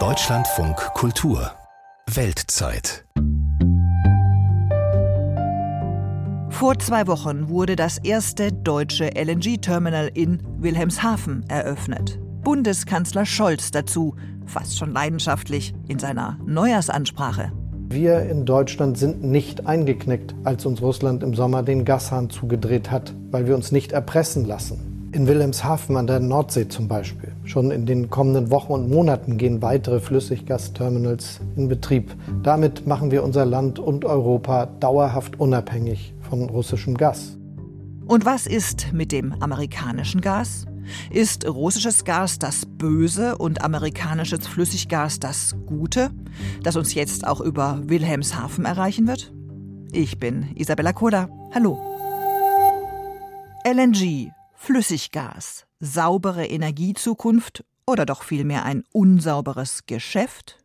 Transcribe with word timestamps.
Deutschlandfunk 0.00 0.74
Kultur 0.94 1.52
Weltzeit 2.12 3.04
Vor 6.50 6.76
zwei 6.80 7.06
Wochen 7.06 7.48
wurde 7.48 7.76
das 7.76 7.98
erste 7.98 8.50
deutsche 8.50 9.10
LNG-Terminal 9.14 10.10
in 10.12 10.42
Wilhelmshaven 10.58 11.44
eröffnet. 11.48 12.18
Bundeskanzler 12.42 13.26
Scholz 13.26 13.70
dazu, 13.70 14.16
fast 14.44 14.76
schon 14.76 14.92
leidenschaftlich, 14.92 15.72
in 15.86 16.00
seiner 16.00 16.36
Neujahrsansprache. 16.44 17.52
Wir 17.90 18.22
in 18.22 18.44
Deutschland 18.44 18.98
sind 18.98 19.22
nicht 19.22 19.68
eingeknickt, 19.68 20.34
als 20.42 20.66
uns 20.66 20.82
Russland 20.82 21.22
im 21.22 21.34
Sommer 21.34 21.62
den 21.62 21.84
Gashahn 21.84 22.28
zugedreht 22.28 22.90
hat, 22.90 23.14
weil 23.30 23.46
wir 23.46 23.54
uns 23.54 23.70
nicht 23.70 23.92
erpressen 23.92 24.46
lassen. 24.46 25.10
In 25.12 25.28
Wilhelmshaven 25.28 25.96
an 25.96 26.08
der 26.08 26.18
Nordsee 26.18 26.66
zum 26.66 26.88
Beispiel. 26.88 27.33
Schon 27.44 27.70
in 27.70 27.84
den 27.84 28.08
kommenden 28.08 28.50
Wochen 28.50 28.72
und 28.72 28.90
Monaten 28.90 29.36
gehen 29.36 29.60
weitere 29.60 30.00
Flüssiggasterminals 30.00 31.40
in 31.56 31.68
Betrieb. 31.68 32.14
Damit 32.42 32.86
machen 32.86 33.10
wir 33.10 33.22
unser 33.22 33.44
Land 33.44 33.78
und 33.78 34.04
Europa 34.04 34.66
dauerhaft 34.80 35.38
unabhängig 35.38 36.14
von 36.20 36.48
russischem 36.48 36.96
Gas. 36.96 37.36
Und 38.06 38.24
was 38.24 38.46
ist 38.46 38.92
mit 38.92 39.12
dem 39.12 39.34
amerikanischen 39.40 40.20
Gas? 40.20 40.66
Ist 41.10 41.46
russisches 41.46 42.04
Gas 42.04 42.38
das 42.38 42.66
Böse 42.66 43.38
und 43.38 43.62
amerikanisches 43.62 44.46
Flüssiggas 44.46 45.20
das 45.20 45.54
Gute, 45.66 46.10
das 46.62 46.76
uns 46.76 46.94
jetzt 46.94 47.26
auch 47.26 47.40
über 47.40 47.80
Wilhelmshaven 47.84 48.64
erreichen 48.64 49.06
wird? 49.06 49.32
Ich 49.92 50.18
bin 50.18 50.50
Isabella 50.54 50.92
Koda. 50.92 51.28
Hallo. 51.54 51.78
LNG, 53.66 54.30
Flüssiggas, 54.64 55.66
saubere 55.78 56.46
Energiezukunft 56.46 57.64
oder 57.86 58.06
doch 58.06 58.22
vielmehr 58.22 58.64
ein 58.64 58.82
unsauberes 58.92 59.84
Geschäft? 59.84 60.56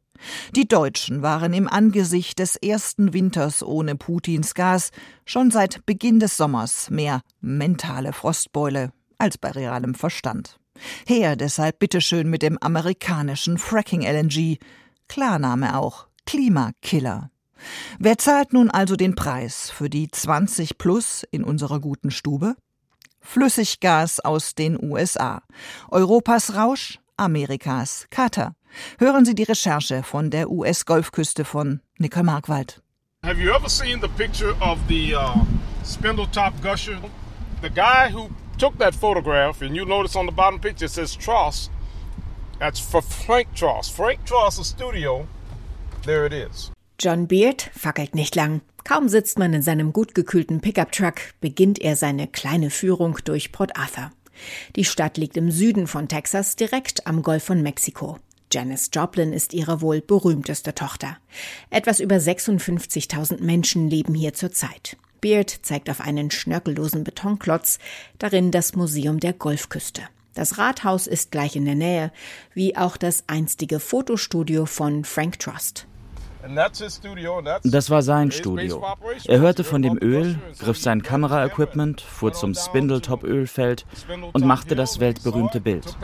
Die 0.56 0.70
Deutschen 0.70 1.22
waren 1.22 1.52
im 1.52 1.68
Angesicht 1.68 2.40
des 2.40 2.56
ersten 2.56 3.12
Winters 3.12 3.62
ohne 3.62 3.98
Putins 3.98 4.54
Gas 4.54 4.92
schon 5.26 5.52
seit 5.52 5.86
Beginn 5.86 6.22
des 6.22 6.38
Sommers 6.38 6.90
mehr 6.90 7.20
mentale 7.42 8.14
Frostbeule 8.14 8.94
als 9.18 9.38
bei 9.38 9.52
realem 9.52 9.94
Verstand. 9.96 10.62
Her 11.06 11.36
deshalb 11.36 11.80
bitteschön 11.80 12.30
mit 12.30 12.42
dem 12.42 12.58
amerikanischen 12.58 13.58
Fracking 13.58 14.04
LNG. 14.04 14.60
Klarname 15.10 15.78
auch 15.78 16.08
Klimakiller. 16.26 17.32
Wer 18.00 18.18
zahlt 18.18 18.54
nun 18.54 18.70
also 18.70 18.96
den 18.96 19.16
Preis 19.16 19.70
für 19.70 19.90
die 19.90 20.08
20 20.10 20.78
plus 20.78 21.26
in 21.32 21.44
unserer 21.44 21.82
guten 21.82 22.12
Stube? 22.12 22.56
Flüssiggas 23.22 24.20
aus 24.20 24.56
den 24.56 24.78
USA. 24.82 25.42
Europas 25.92 26.56
Rausch, 26.56 27.00
Amerikas 27.18 28.08
Kater. 28.10 28.56
Hören 28.98 29.26
Sie 29.26 29.36
die 29.36 29.44
Recherche 29.44 30.04
von 30.04 30.30
der 30.30 30.50
US-Golfküste 30.50 31.46
von 31.46 31.82
Nickel 31.98 32.24
Markwald. 32.24 32.82
Have 33.24 33.40
you 33.42 33.52
ever 33.52 33.70
seen 33.70 34.00
the 34.00 34.08
picture 34.08 34.56
of 34.62 34.80
the 34.88 35.14
uh, 35.16 35.36
spindle-top 35.84 36.54
gusher? 36.62 36.98
The 37.62 37.70
guy 37.70 38.10
who 38.10 38.30
took 38.58 38.78
that 38.78 38.96
photograph, 38.96 39.62
and 39.62 39.76
you 39.76 39.86
notice 39.86 40.16
on 40.16 40.26
the 40.26 40.32
bottom 40.32 40.60
picture 40.60 40.86
it 40.86 40.92
says 40.92 41.18
Tross. 41.18 41.70
That's 42.60 42.80
for 42.80 43.02
Frank 43.02 43.54
Tross. 43.54 43.90
Frank 43.90 44.26
Tross' 44.26 44.66
studio. 44.66 45.28
There 46.04 46.26
it 46.26 46.34
is. 46.34 46.72
John 46.98 47.28
Beard 47.28 47.72
fackelt 47.74 48.16
nicht 48.16 48.36
lang. 48.36 48.62
Kaum 48.84 49.10
sitzt 49.10 49.40
man 49.40 49.54
in 49.54 49.62
seinem 49.62 49.94
gut 49.94 50.16
gekühlten 50.16 50.62
Pickup-Truck, 50.62 51.16
beginnt 51.42 51.80
er 51.80 51.96
seine 51.96 52.28
kleine 52.28 52.70
Führung 52.70 53.18
durch 53.24 53.52
Port 53.52 53.78
Arthur. 53.78 54.12
Die 54.76 54.86
Stadt 54.86 55.18
liegt 55.18 55.38
im 55.38 55.52
Süden 55.52 55.88
von 55.88 56.08
Texas, 56.08 56.56
direkt 56.56 57.06
am 57.08 57.22
Golf 57.22 57.44
von 57.44 57.62
Mexiko. 57.62 58.18
Janis 58.52 58.90
Joplin 58.92 59.32
ist 59.32 59.54
ihre 59.54 59.82
wohl 59.82 60.02
berühmteste 60.02 60.74
Tochter. 60.74 61.18
Etwas 61.70 62.00
über 62.00 62.16
56.000 62.16 63.44
Menschen 63.44 63.90
leben 63.90 64.16
hier 64.16 64.34
zurzeit. 64.34 64.98
Beard 65.22 65.50
zeigt 65.62 65.90
auf 65.90 66.02
einen 66.02 66.32
schnörkellosen 66.32 67.04
Betonklotz, 67.04 67.78
darin 68.18 68.52
das 68.52 68.74
Museum 68.76 69.20
der 69.20 69.34
Golfküste. 69.34 70.02
Das 70.34 70.58
Rathaus 70.58 71.06
ist 71.06 71.32
gleich 71.32 71.56
in 71.56 71.66
der 71.66 71.76
Nähe, 71.76 72.12
wie 72.54 72.78
auch 72.78 72.98
das 72.98 73.26
einstige 73.28 73.80
Fotostudio 73.80 74.66
von 74.66 75.04
Frank 75.04 75.40
Trust. 75.40 75.86
Das 77.64 77.90
war 77.90 78.02
sein 78.02 78.32
Studio. 78.32 78.82
Er 79.26 79.40
hörte 79.40 79.64
von 79.64 79.82
dem 79.82 79.98
Öl, 80.02 80.40
griff 80.58 80.78
sein 80.78 81.04
Kameraequipment, 81.04 82.00
fuhr 82.02 82.32
zum 82.32 82.56
Spindletop-Ölfeld 82.56 83.86
und 84.34 84.46
machte 84.46 84.76
das 84.76 85.00
weltberühmte 85.00 85.60
Bild. 85.60 85.98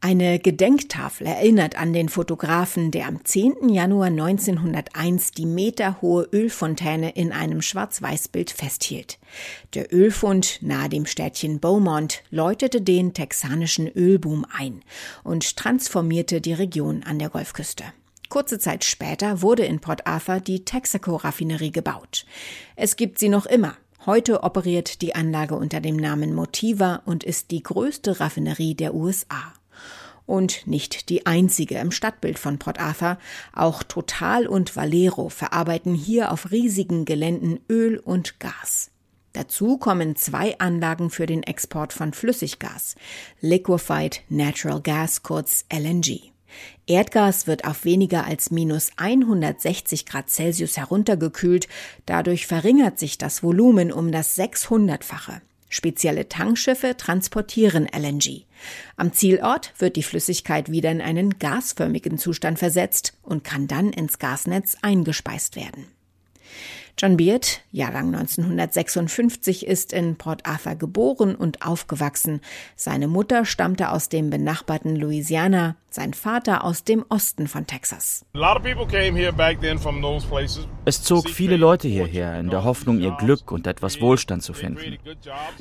Eine 0.00 0.38
Gedenktafel 0.38 1.26
erinnert 1.26 1.76
an 1.76 1.92
den 1.92 2.08
Fotografen, 2.08 2.90
der 2.90 3.08
am 3.08 3.24
10. 3.24 3.68
Januar 3.68 4.06
1901 4.06 5.32
die 5.32 5.46
meterhohe 5.46 6.28
Ölfontäne 6.32 7.10
in 7.10 7.32
einem 7.32 7.62
Schwarz-Weiß-Bild 7.62 8.50
festhielt. 8.50 9.18
Der 9.74 9.92
Ölfund 9.92 10.58
nahe 10.62 10.88
dem 10.88 11.06
Städtchen 11.06 11.58
Beaumont 11.58 12.22
läutete 12.30 12.80
den 12.80 13.12
texanischen 13.12 13.88
Ölboom 13.88 14.46
ein 14.56 14.82
und 15.24 15.56
transformierte 15.56 16.40
die 16.40 16.52
Region 16.52 17.02
an 17.02 17.18
der 17.18 17.30
Golfküste. 17.30 17.84
Kurze 18.34 18.58
Zeit 18.58 18.82
später 18.82 19.42
wurde 19.42 19.64
in 19.64 19.78
Port 19.78 20.08
Arthur 20.08 20.40
die 20.40 20.64
Texaco-Raffinerie 20.64 21.70
gebaut. 21.70 22.26
Es 22.74 22.96
gibt 22.96 23.20
sie 23.20 23.28
noch 23.28 23.46
immer. 23.46 23.76
Heute 24.06 24.42
operiert 24.42 25.02
die 25.02 25.14
Anlage 25.14 25.54
unter 25.54 25.80
dem 25.80 25.94
Namen 25.94 26.34
Motiva 26.34 27.02
und 27.04 27.22
ist 27.22 27.52
die 27.52 27.62
größte 27.62 28.18
Raffinerie 28.18 28.74
der 28.74 28.92
USA. 28.92 29.54
Und 30.26 30.66
nicht 30.66 31.10
die 31.10 31.26
einzige 31.26 31.78
im 31.78 31.92
Stadtbild 31.92 32.40
von 32.40 32.58
Port 32.58 32.80
Arthur. 32.80 33.18
Auch 33.52 33.84
Total 33.84 34.48
und 34.48 34.74
Valero 34.74 35.28
verarbeiten 35.28 35.94
hier 35.94 36.32
auf 36.32 36.50
riesigen 36.50 37.04
Geländen 37.04 37.60
Öl 37.70 38.00
und 38.00 38.40
Gas. 38.40 38.90
Dazu 39.32 39.78
kommen 39.78 40.16
zwei 40.16 40.58
Anlagen 40.58 41.10
für 41.10 41.26
den 41.26 41.44
Export 41.44 41.92
von 41.92 42.12
Flüssiggas, 42.12 42.96
Liquefied 43.40 44.22
Natural 44.28 44.80
Gas 44.80 45.22
kurz 45.22 45.66
LNG. 45.72 46.33
Erdgas 46.86 47.46
wird 47.46 47.64
auf 47.64 47.84
weniger 47.84 48.24
als 48.24 48.50
minus 48.50 48.90
160 48.96 50.06
Grad 50.06 50.30
Celsius 50.30 50.76
heruntergekühlt, 50.76 51.68
dadurch 52.06 52.46
verringert 52.46 52.98
sich 52.98 53.18
das 53.18 53.42
Volumen 53.42 53.92
um 53.92 54.12
das 54.12 54.36
600-fache. 54.38 55.40
Spezielle 55.68 56.28
Tankschiffe 56.28 56.96
transportieren 56.96 57.88
LNG. 57.92 58.44
Am 58.96 59.12
Zielort 59.12 59.72
wird 59.78 59.96
die 59.96 60.04
Flüssigkeit 60.04 60.70
wieder 60.70 60.92
in 60.92 61.00
einen 61.00 61.38
gasförmigen 61.38 62.16
Zustand 62.16 62.60
versetzt 62.60 63.14
und 63.22 63.42
kann 63.42 63.66
dann 63.66 63.92
ins 63.92 64.20
Gasnetz 64.20 64.76
eingespeist 64.82 65.56
werden. 65.56 65.93
John 66.96 67.16
Beard, 67.16 67.60
Jahrgang 67.72 68.14
1956, 68.14 69.66
ist 69.66 69.92
in 69.92 70.14
Port 70.14 70.46
Arthur 70.46 70.76
geboren 70.76 71.34
und 71.34 71.66
aufgewachsen. 71.66 72.40
Seine 72.76 73.08
Mutter 73.08 73.44
stammte 73.44 73.90
aus 73.90 74.08
dem 74.08 74.30
benachbarten 74.30 74.94
Louisiana, 74.94 75.74
sein 75.90 76.14
Vater 76.14 76.62
aus 76.62 76.84
dem 76.84 77.04
Osten 77.08 77.48
von 77.48 77.66
Texas. 77.66 78.24
Es 80.84 81.02
zog 81.02 81.28
viele 81.28 81.56
Leute 81.56 81.88
hierher 81.88 82.38
in 82.38 82.50
der 82.50 82.62
Hoffnung, 82.62 83.00
ihr 83.00 83.16
Glück 83.18 83.50
und 83.50 83.66
etwas 83.66 84.00
Wohlstand 84.00 84.44
zu 84.44 84.52
finden. 84.52 84.98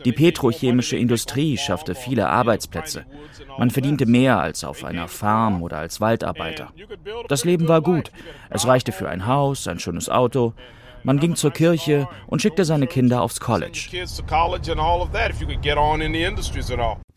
Die 0.05 0.11
petrochemische 0.11 0.97
Industrie 0.97 1.57
schaffte 1.57 1.95
viele 1.95 2.29
Arbeitsplätze. 2.29 3.05
Man 3.57 3.71
verdiente 3.71 4.05
mehr 4.05 4.39
als 4.39 4.63
auf 4.63 4.83
einer 4.83 5.07
Farm 5.07 5.63
oder 5.63 5.79
als 5.79 6.00
Waldarbeiter. 6.00 6.71
Das 7.27 7.44
Leben 7.44 7.67
war 7.67 7.81
gut. 7.81 8.11
Es 8.51 8.67
reichte 8.67 8.91
für 8.91 9.09
ein 9.09 9.25
Haus, 9.25 9.67
ein 9.67 9.79
schönes 9.79 10.09
Auto. 10.09 10.53
Man 11.03 11.19
ging 11.19 11.35
zur 11.35 11.51
Kirche 11.51 12.07
und 12.27 12.41
schickte 12.41 12.65
seine 12.65 12.87
Kinder 12.87 13.21
aufs 13.21 13.39
College. 13.39 13.89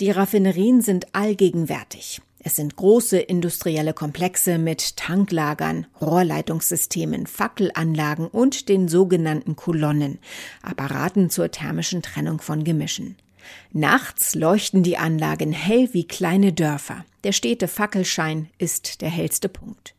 Die 0.00 0.10
Raffinerien 0.10 0.80
sind 0.82 1.14
allgegenwärtig. 1.14 2.20
Es 2.38 2.54
sind 2.54 2.76
große 2.76 3.18
industrielle 3.18 3.92
Komplexe 3.92 4.58
mit 4.58 4.96
Tanklagern, 4.96 5.88
Rohrleitungssystemen, 6.00 7.26
Fackelanlagen 7.26 8.28
und 8.28 8.68
den 8.68 8.86
sogenannten 8.86 9.56
Kolonnen, 9.56 10.20
Apparaten 10.62 11.28
zur 11.28 11.50
thermischen 11.50 12.02
Trennung 12.02 12.40
von 12.40 12.62
Gemischen. 12.62 13.16
Nachts 13.72 14.36
leuchten 14.36 14.84
die 14.84 14.96
Anlagen 14.96 15.50
hell 15.50 15.88
wie 15.90 16.06
kleine 16.06 16.52
Dörfer. 16.52 17.04
Der 17.24 17.32
stete 17.32 17.66
Fackelschein 17.66 18.48
ist 18.58 19.00
der 19.00 19.10
hellste 19.10 19.48
Punkt. 19.48 19.95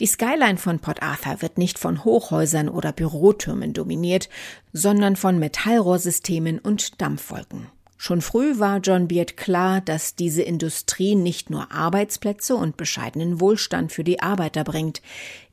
Die 0.00 0.06
Skyline 0.06 0.58
von 0.58 0.78
Port 0.80 1.02
Arthur 1.02 1.42
wird 1.42 1.58
nicht 1.58 1.78
von 1.78 2.04
Hochhäusern 2.04 2.68
oder 2.68 2.92
Bürotürmen 2.92 3.72
dominiert, 3.72 4.28
sondern 4.72 5.16
von 5.16 5.38
Metallrohrsystemen 5.38 6.58
und 6.58 7.00
Dampfwolken. 7.00 7.68
Schon 7.98 8.20
früh 8.20 8.58
war 8.58 8.78
John 8.78 9.08
Beard 9.08 9.36
klar, 9.36 9.80
dass 9.80 10.14
diese 10.14 10.42
Industrie 10.42 11.14
nicht 11.14 11.48
nur 11.48 11.72
Arbeitsplätze 11.72 12.54
und 12.54 12.76
bescheidenen 12.76 13.40
Wohlstand 13.40 13.90
für 13.90 14.04
die 14.04 14.20
Arbeiter 14.20 14.64
bringt. 14.64 15.00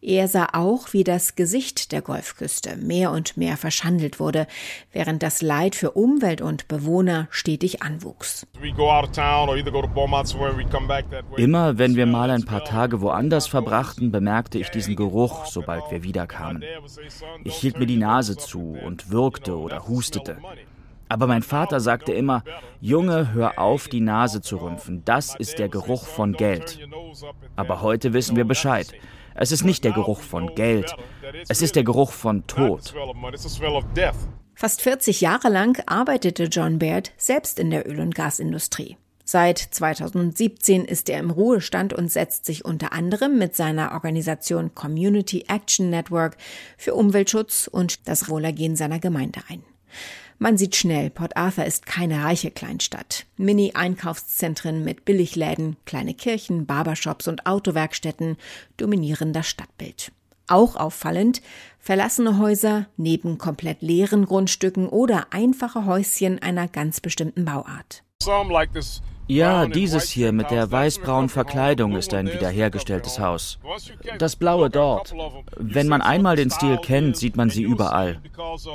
Er 0.01 0.27
sah 0.27 0.49
auch, 0.51 0.91
wie 0.91 1.05
das 1.05 1.35
Gesicht 1.35 1.93
der 1.93 2.01
Golfküste 2.01 2.75
mehr 2.75 3.11
und 3.11 3.37
mehr 3.37 3.55
verschandelt 3.55 4.19
wurde, 4.19 4.47
während 4.91 5.23
das 5.23 5.41
Leid 5.41 5.75
für 5.75 5.91
Umwelt 5.91 6.41
und 6.41 6.67
Bewohner 6.67 7.29
stetig 7.31 7.81
anwuchs. 7.81 8.45
Immer 11.37 11.77
wenn 11.77 11.95
wir 11.95 12.05
mal 12.05 12.29
ein 12.29 12.43
paar 12.43 12.65
Tage 12.65 12.99
woanders 12.99 13.47
verbrachten, 13.47 14.11
bemerkte 14.11 14.59
ich 14.59 14.69
diesen 14.69 14.97
Geruch, 14.97 15.45
sobald 15.45 15.89
wir 15.89 16.03
wiederkamen. 16.03 16.65
Ich 17.45 17.55
hielt 17.55 17.79
mir 17.79 17.87
die 17.87 17.97
Nase 17.97 18.35
zu 18.35 18.77
und 18.83 19.09
würgte 19.11 19.57
oder 19.57 19.87
hustete. 19.87 20.37
Aber 21.13 21.27
mein 21.27 21.43
Vater 21.43 21.79
sagte 21.79 22.11
immer, 22.11 22.43
Junge, 22.81 23.33
hör 23.33 23.59
auf, 23.59 23.87
die 23.87 24.01
Nase 24.01 24.41
zu 24.41 24.57
rümpfen, 24.57 25.05
das 25.05 25.35
ist 25.35 25.59
der 25.59 25.69
Geruch 25.69 26.07
von 26.07 26.33
Geld. 26.33 26.79
Aber 27.55 27.83
heute 27.83 28.13
wissen 28.13 28.35
wir 28.35 28.45
Bescheid. 28.45 28.91
Es 29.35 29.51
ist 29.51 29.63
nicht 29.63 29.83
der 29.83 29.91
Geruch 29.91 30.21
von 30.21 30.55
Geld, 30.55 30.95
es 31.47 31.61
ist 31.61 31.75
der 31.75 31.83
Geruch 31.83 32.11
von 32.11 32.47
Tod. 32.47 32.95
Fast 34.55 34.81
40 34.81 35.21
Jahre 35.21 35.49
lang 35.49 35.83
arbeitete 35.85 36.45
John 36.45 36.79
Baird 36.79 37.11
selbst 37.17 37.59
in 37.59 37.69
der 37.69 37.87
Öl- 37.87 37.99
und 37.99 38.15
Gasindustrie. 38.15 38.97
Seit 39.23 39.59
2017 39.59 40.83
ist 40.83 41.09
er 41.09 41.19
im 41.19 41.29
Ruhestand 41.29 41.93
und 41.93 42.11
setzt 42.11 42.45
sich 42.45 42.65
unter 42.65 42.91
anderem 42.91 43.37
mit 43.37 43.55
seiner 43.55 43.91
Organisation 43.91 44.73
Community 44.73 45.45
Action 45.47 45.91
Network 45.91 46.37
für 46.75 46.95
Umweltschutz 46.95 47.69
und 47.71 48.07
das 48.07 48.29
Wohlergehen 48.29 48.75
seiner 48.75 48.97
Gemeinde 48.97 49.41
ein. 49.47 49.61
Man 50.39 50.57
sieht 50.57 50.75
schnell, 50.75 51.09
Port 51.09 51.37
Arthur 51.37 51.65
ist 51.65 51.85
keine 51.85 52.23
reiche 52.23 52.51
Kleinstadt. 52.51 53.25
Mini-Einkaufszentren 53.37 54.83
mit 54.83 55.05
Billigläden, 55.05 55.77
kleine 55.85 56.13
Kirchen, 56.13 56.65
Barbershops 56.65 57.27
und 57.27 57.45
Autowerkstätten 57.45 58.37
dominieren 58.77 59.33
das 59.33 59.47
Stadtbild. 59.47 60.11
Auch 60.47 60.75
auffallend 60.75 61.41
verlassene 61.79 62.37
Häuser 62.37 62.87
neben 62.97 63.37
komplett 63.37 63.81
leeren 63.81 64.25
Grundstücken 64.25 64.87
oder 64.89 65.27
einfache 65.31 65.85
Häuschen 65.85 66.41
einer 66.41 66.67
ganz 66.67 66.99
bestimmten 66.99 67.45
Bauart. 67.45 68.03
Some 68.21 68.51
like 68.51 68.73
this 68.73 69.01
Ja, 69.27 69.65
dieses 69.67 70.09
hier 70.09 70.31
mit 70.31 70.51
der 70.51 70.69
weißbraunen 70.69 71.29
Verkleidung 71.29 71.95
ist 71.95 72.13
ein 72.13 72.27
wiederhergestelltes 72.27 73.19
Haus. 73.19 73.57
Das 74.19 74.35
blaue 74.35 74.69
dort. 74.69 75.13
Wenn 75.57 75.87
man 75.87 76.01
einmal 76.01 76.35
den 76.35 76.51
Stil 76.51 76.77
kennt, 76.77 77.15
sieht 77.15 77.37
man 77.37 77.49
sie 77.49 77.63
überall. 77.63 78.21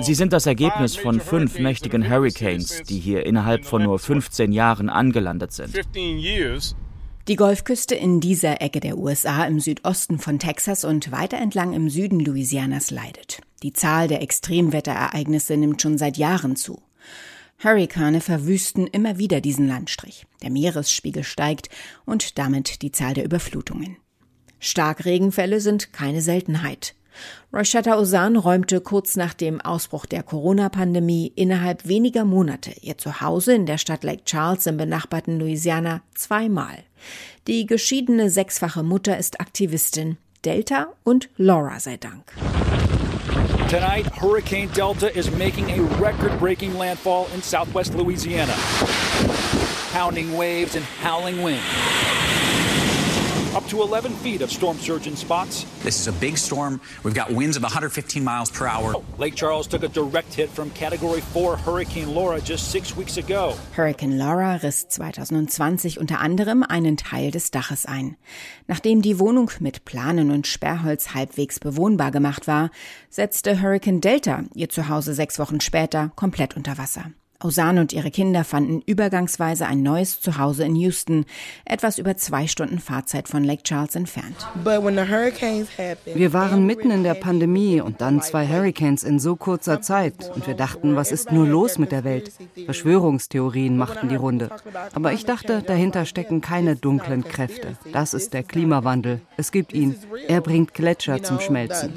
Sie 0.00 0.14
sind 0.14 0.32
das 0.32 0.46
Ergebnis 0.46 0.96
von 0.96 1.20
fünf 1.20 1.58
mächtigen 1.58 2.08
Hurricanes, 2.08 2.82
die 2.88 2.98
hier 2.98 3.26
innerhalb 3.26 3.64
von 3.64 3.82
nur 3.82 3.98
15 3.98 4.52
Jahren 4.52 4.88
angelandet 4.88 5.52
sind. 5.52 5.78
Die 7.28 7.36
Golfküste 7.36 7.94
in 7.94 8.20
dieser 8.20 8.62
Ecke 8.62 8.80
der 8.80 8.96
USA 8.96 9.44
im 9.44 9.60
Südosten 9.60 10.18
von 10.18 10.38
Texas 10.38 10.84
und 10.84 11.12
weiter 11.12 11.36
entlang 11.36 11.74
im 11.74 11.90
Süden 11.90 12.20
Louisianas 12.20 12.90
leidet. 12.90 13.42
Die 13.62 13.74
Zahl 13.74 14.08
der 14.08 14.22
Extremwetterereignisse 14.22 15.58
nimmt 15.58 15.82
schon 15.82 15.98
seit 15.98 16.16
Jahren 16.16 16.56
zu. 16.56 16.80
Hurrikane 17.62 18.20
verwüsten 18.20 18.86
immer 18.86 19.18
wieder 19.18 19.40
diesen 19.40 19.66
Landstrich. 19.66 20.26
Der 20.42 20.50
Meeresspiegel 20.50 21.24
steigt 21.24 21.68
und 22.04 22.38
damit 22.38 22.82
die 22.82 22.92
Zahl 22.92 23.14
der 23.14 23.24
Überflutungen. 23.24 23.96
Starkregenfälle 24.60 25.60
sind 25.60 25.92
keine 25.92 26.22
Seltenheit. 26.22 26.94
Roshetta 27.52 27.98
Osan 27.98 28.36
räumte 28.36 28.80
kurz 28.80 29.16
nach 29.16 29.34
dem 29.34 29.60
Ausbruch 29.60 30.06
der 30.06 30.22
Corona-Pandemie 30.22 31.32
innerhalb 31.34 31.88
weniger 31.88 32.24
Monate 32.24 32.72
ihr 32.80 32.96
Zuhause 32.96 33.54
in 33.54 33.66
der 33.66 33.78
Stadt 33.78 34.04
Lake 34.04 34.24
Charles 34.24 34.66
im 34.66 34.76
benachbarten 34.76 35.40
Louisiana 35.40 36.02
zweimal. 36.14 36.84
Die 37.48 37.66
geschiedene 37.66 38.30
sechsfache 38.30 38.84
Mutter 38.84 39.18
ist 39.18 39.40
Aktivistin. 39.40 40.16
Delta 40.44 40.92
und 41.02 41.28
Laura 41.36 41.80
sei 41.80 41.96
Dank. 41.96 42.32
Tonight, 43.68 44.06
Hurricane 44.14 44.68
Delta 44.68 45.14
is 45.14 45.30
making 45.30 45.68
a 45.68 45.82
record 46.00 46.38
breaking 46.38 46.78
landfall 46.78 47.28
in 47.34 47.42
southwest 47.42 47.94
Louisiana. 47.94 48.54
Pounding 49.92 50.38
waves 50.38 50.74
and 50.74 50.82
howling 50.86 51.42
wind. 51.42 51.60
Up 53.54 53.66
to 53.68 53.80
11 53.80 54.12
feet 54.16 54.42
of 54.42 54.50
storm 54.50 54.76
surge 54.78 55.06
in 55.06 55.16
spots. 55.16 55.64
This 55.82 55.98
is 55.98 56.06
a 56.06 56.12
big 56.12 56.36
storm. 56.36 56.80
We've 57.02 57.14
got 57.14 57.30
winds 57.30 57.56
of 57.56 57.62
115 57.62 58.22
miles 58.22 58.50
per 58.50 58.66
hour. 58.66 59.02
Lake 59.16 59.36
Charles 59.36 59.66
took 59.66 59.82
a 59.82 59.88
direct 59.88 60.34
hit 60.34 60.50
from 60.50 60.70
Category 60.72 61.22
4 61.32 61.56
Hurricane 61.56 62.14
Laura 62.14 62.40
just 62.42 62.70
six 62.70 62.94
weeks 62.94 63.16
ago. 63.16 63.54
Hurricane 63.74 64.18
Laura 64.18 64.60
riss 64.62 64.88
2020 64.88 65.98
unter 65.98 66.20
anderem 66.20 66.62
einen 66.62 66.98
Teil 66.98 67.30
des 67.30 67.50
Daches 67.50 67.86
ein. 67.86 68.16
Nachdem 68.66 69.00
die 69.00 69.18
Wohnung 69.18 69.50
mit 69.60 69.86
Planen 69.86 70.30
und 70.30 70.46
Sperrholz 70.46 71.14
halbwegs 71.14 71.58
bewohnbar 71.58 72.10
gemacht 72.10 72.46
war, 72.46 72.70
setzte 73.08 73.62
Hurricane 73.62 74.02
Delta 74.02 74.44
ihr 74.54 74.68
Zuhause 74.68 75.14
sechs 75.14 75.38
Wochen 75.38 75.60
später 75.60 76.12
komplett 76.16 76.54
unter 76.54 76.76
Wasser. 76.76 77.12
Osan 77.42 77.78
und 77.78 77.92
ihre 77.92 78.10
Kinder 78.10 78.42
fanden 78.42 78.82
übergangsweise 78.84 79.66
ein 79.66 79.82
neues 79.82 80.20
Zuhause 80.20 80.64
in 80.64 80.74
Houston, 80.74 81.24
etwas 81.64 81.98
über 81.98 82.16
zwei 82.16 82.48
Stunden 82.48 82.80
Fahrzeit 82.80 83.28
von 83.28 83.44
Lake 83.44 83.62
Charles 83.62 83.94
entfernt. 83.94 84.36
Wir 86.14 86.32
waren 86.32 86.66
mitten 86.66 86.90
in 86.90 87.04
der 87.04 87.14
Pandemie 87.14 87.80
und 87.80 88.00
dann 88.00 88.22
zwei 88.22 88.48
Hurricanes 88.48 89.04
in 89.04 89.20
so 89.20 89.36
kurzer 89.36 89.80
Zeit 89.80 90.32
und 90.34 90.48
wir 90.48 90.54
dachten, 90.54 90.96
was 90.96 91.12
ist 91.12 91.30
nur 91.30 91.46
los 91.46 91.78
mit 91.78 91.92
der 91.92 92.02
Welt? 92.02 92.32
Verschwörungstheorien 92.64 93.76
machten 93.76 94.08
die 94.08 94.16
Runde. 94.16 94.50
Aber 94.92 95.12
ich 95.12 95.24
dachte, 95.24 95.62
dahinter 95.62 96.06
stecken 96.06 96.40
keine 96.40 96.74
dunklen 96.74 97.22
Kräfte. 97.22 97.76
Das 97.92 98.14
ist 98.14 98.34
der 98.34 98.42
Klimawandel. 98.42 99.20
Es 99.36 99.52
gibt 99.52 99.72
ihn. 99.72 99.94
Er 100.26 100.40
bringt 100.40 100.74
Gletscher 100.74 101.22
zum 101.22 101.38
Schmelzen. 101.38 101.94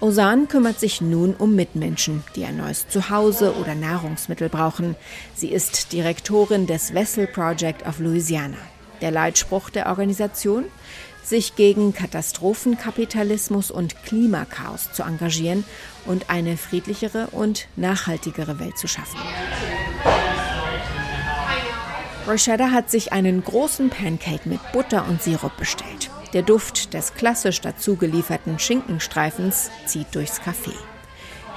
Osan 0.00 0.46
kümmert 0.46 0.78
sich 0.78 1.00
nun 1.00 1.34
um 1.34 1.56
Mitmenschen, 1.56 2.22
die 2.36 2.44
ein 2.44 2.56
neues 2.56 2.86
Zuhause 2.88 3.56
oder 3.56 3.74
Nahrungsmittel 3.74 4.48
brauchen. 4.48 4.94
Sie 5.34 5.48
ist 5.48 5.92
Direktorin 5.92 6.68
des 6.68 6.94
Vessel 6.94 7.26
Project 7.26 7.84
of 7.84 7.98
Louisiana. 7.98 8.58
Der 9.00 9.10
Leitspruch 9.10 9.70
der 9.70 9.88
Organisation? 9.88 10.66
Sich 11.24 11.56
gegen 11.56 11.92
Katastrophenkapitalismus 11.92 13.72
und 13.72 14.00
Klimakaos 14.04 14.92
zu 14.92 15.02
engagieren 15.02 15.64
und 16.06 16.30
eine 16.30 16.56
friedlichere 16.56 17.28
und 17.32 17.66
nachhaltigere 17.74 18.60
Welt 18.60 18.78
zu 18.78 18.86
schaffen. 18.86 19.18
Rochetta 22.28 22.70
hat 22.70 22.88
sich 22.88 23.12
einen 23.12 23.42
großen 23.42 23.90
Pancake 23.90 24.48
mit 24.48 24.60
Butter 24.72 25.06
und 25.08 25.22
Sirup 25.22 25.56
bestellt. 25.56 26.08
Der 26.34 26.42
Duft 26.42 26.92
des 26.92 27.14
klassisch 27.14 27.60
dazugelieferten 27.60 28.58
Schinkenstreifens 28.58 29.70
zieht 29.86 30.14
durchs 30.14 30.40
Café. 30.40 30.74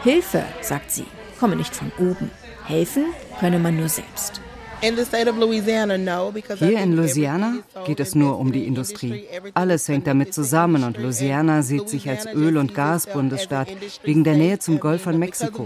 Hilfe, 0.03 0.43
sagt 0.61 0.91
sie, 0.91 1.05
komme 1.39 1.57
nicht 1.57 1.75
von 1.75 1.91
oben. 1.97 2.31
Helfen 2.65 3.05
könne 3.39 3.59
man 3.59 3.75
nur 3.75 3.89
selbst. 3.89 4.39
Hier 4.81 6.79
in 6.79 6.95
Louisiana 6.95 7.53
geht 7.85 7.99
es 7.99 8.15
nur 8.15 8.39
um 8.39 8.51
die 8.51 8.65
Industrie. 8.65 9.25
Alles 9.53 9.87
hängt 9.87 10.07
damit 10.07 10.33
zusammen 10.33 10.83
und 10.83 10.97
Louisiana 10.97 11.61
sieht 11.61 11.87
sich 11.87 12.09
als 12.09 12.25
Öl- 12.25 12.57
und 12.57 12.73
Gasbundesstaat 12.73 13.67
wegen 14.03 14.23
der 14.23 14.33
Nähe 14.35 14.57
zum 14.57 14.79
Golf 14.79 15.03
von 15.03 15.19
Mexiko. 15.19 15.65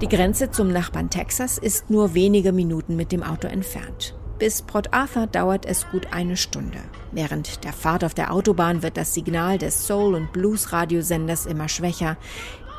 Die 0.00 0.08
Grenze 0.08 0.50
zum 0.50 0.72
Nachbarn 0.72 1.10
Texas 1.10 1.58
ist 1.58 1.90
nur 1.90 2.14
wenige 2.14 2.52
Minuten 2.52 2.96
mit 2.96 3.12
dem 3.12 3.22
Auto 3.22 3.48
entfernt. 3.48 4.16
Bis 4.38 4.62
Port 4.62 4.94
Arthur 4.94 5.26
dauert 5.26 5.66
es 5.66 5.86
gut 5.90 6.14
eine 6.14 6.38
Stunde. 6.38 6.78
Während 7.12 7.64
der 7.64 7.74
Fahrt 7.74 8.02
auf 8.02 8.14
der 8.14 8.32
Autobahn 8.32 8.82
wird 8.82 8.96
das 8.96 9.12
Signal 9.12 9.58
des 9.58 9.86
Soul- 9.86 10.14
und 10.14 10.32
Blues-Radiosenders 10.32 11.44
immer 11.44 11.68
schwächer. 11.68 12.16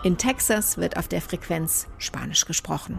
In 0.04 0.18
Texas 0.18 0.80
wird 0.80 0.98
auf 0.98 1.08
der 1.08 1.22
Frequenz 1.22 1.88
Spanisch 2.00 2.46
gesprochen. 2.46 2.98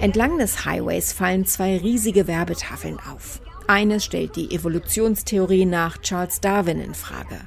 Entlang 0.00 0.38
des 0.38 0.64
Highways 0.64 1.12
fallen 1.12 1.44
zwei 1.44 1.76
riesige 1.76 2.26
Werbetafeln 2.26 2.98
auf. 3.12 3.42
Eines 3.66 4.06
stellt 4.06 4.36
die 4.36 4.54
Evolutionstheorie 4.54 5.66
nach 5.66 5.98
Charles 5.98 6.40
Darwin 6.40 6.80
in 6.80 6.94
Frage. 6.94 7.40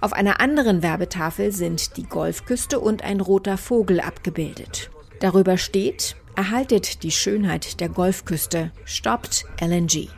Auf 0.00 0.12
einer 0.12 0.40
anderen 0.40 0.82
Werbetafel 0.82 1.52
sind 1.52 1.96
die 1.96 2.04
Golfküste 2.04 2.80
und 2.80 3.02
ein 3.02 3.20
roter 3.20 3.58
Vogel 3.58 4.00
abgebildet. 4.00 4.90
Darüber 5.20 5.56
steht, 5.58 6.16
erhaltet 6.34 7.02
die 7.02 7.10
Schönheit 7.10 7.80
der 7.80 7.88
Golfküste, 7.88 8.72
stoppt 8.84 9.44
LNG. 9.60 10.08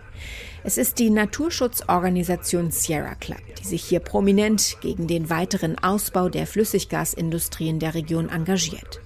Es 0.66 0.78
ist 0.78 0.98
die 0.98 1.10
Naturschutzorganisation 1.10 2.70
Sierra 2.70 3.14
Club, 3.16 3.42
die 3.60 3.66
sich 3.66 3.84
hier 3.84 4.00
prominent 4.00 4.78
gegen 4.80 5.06
den 5.06 5.28
weiteren 5.28 5.78
Ausbau 5.78 6.30
der 6.30 6.46
Flüssiggasindustrie 6.46 7.68
in 7.68 7.80
der 7.80 7.94
Region 7.94 8.30
engagiert. 8.30 9.00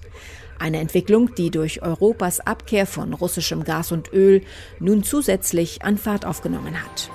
Eine 0.57 0.79
Entwicklung, 0.79 1.35
die 1.35 1.51
durch 1.51 1.81
Europas 1.81 2.39
Abkehr 2.39 2.85
von 2.85 3.13
russischem 3.13 3.65
Gas 3.65 3.91
und 3.91 4.13
Öl 4.13 4.41
nun 4.79 5.03
zusätzlich 5.03 5.83
an 5.83 5.97
Fahrt 5.97 6.25
aufgenommen 6.25 6.81
hat. 6.81 7.09